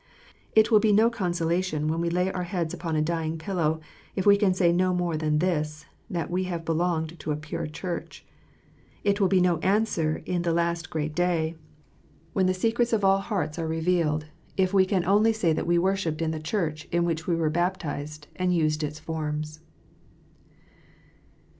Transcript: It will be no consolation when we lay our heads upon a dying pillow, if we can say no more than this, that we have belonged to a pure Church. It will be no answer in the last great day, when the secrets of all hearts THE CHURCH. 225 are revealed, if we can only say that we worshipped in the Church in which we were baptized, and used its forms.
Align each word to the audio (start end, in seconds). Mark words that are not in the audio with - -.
It 0.55 0.71
will 0.71 0.79
be 0.79 0.91
no 0.91 1.11
consolation 1.11 1.87
when 1.87 2.01
we 2.01 2.09
lay 2.09 2.31
our 2.31 2.41
heads 2.45 2.73
upon 2.73 2.95
a 2.95 3.03
dying 3.03 3.37
pillow, 3.37 3.79
if 4.15 4.25
we 4.25 4.35
can 4.35 4.51
say 4.51 4.71
no 4.71 4.95
more 4.95 5.15
than 5.15 5.37
this, 5.37 5.85
that 6.09 6.31
we 6.31 6.45
have 6.45 6.65
belonged 6.65 7.19
to 7.19 7.31
a 7.31 7.35
pure 7.35 7.67
Church. 7.67 8.25
It 9.03 9.21
will 9.21 9.27
be 9.27 9.39
no 9.39 9.59
answer 9.59 10.23
in 10.25 10.41
the 10.41 10.53
last 10.53 10.89
great 10.89 11.13
day, 11.13 11.55
when 12.33 12.47
the 12.47 12.53
secrets 12.55 12.93
of 12.93 13.05
all 13.05 13.19
hearts 13.19 13.57
THE 13.57 13.61
CHURCH. 13.61 13.67
225 13.69 13.69
are 13.69 13.77
revealed, 14.09 14.25
if 14.57 14.73
we 14.73 14.87
can 14.87 15.05
only 15.05 15.33
say 15.33 15.53
that 15.53 15.67
we 15.67 15.77
worshipped 15.77 16.23
in 16.23 16.31
the 16.31 16.39
Church 16.39 16.85
in 16.91 17.03
which 17.05 17.27
we 17.27 17.35
were 17.35 17.51
baptized, 17.51 18.25
and 18.37 18.55
used 18.55 18.83
its 18.83 18.97
forms. 18.97 19.59